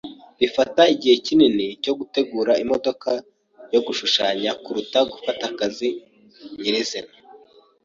Bifata 0.39 0.81
igihe 0.93 1.15
kinini 1.25 1.67
cyo 1.83 1.93
gutegura 1.99 2.53
imodoka 2.63 3.09
yo 3.73 3.79
gushushanya 3.85 4.51
kuruta 4.63 4.99
gufata 5.11 5.43
akazi 5.51 5.89
nyirizina. 6.61 7.11
(chajadan) 7.13 7.21